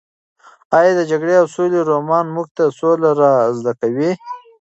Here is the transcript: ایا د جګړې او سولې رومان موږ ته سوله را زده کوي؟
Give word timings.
ایا 0.77 0.91
د 0.99 1.01
جګړې 1.11 1.35
او 1.41 1.45
سولې 1.55 1.79
رومان 1.91 2.25
موږ 2.35 2.47
ته 2.57 2.63
سوله 2.79 3.09
را 3.21 3.31
زده 3.59 3.73
کوي؟ 3.79 4.11